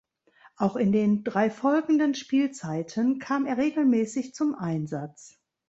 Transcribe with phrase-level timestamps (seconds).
[0.57, 5.37] Auch in den drei folgenden Spielzeiten kam er regelmäßig zum Einsatz.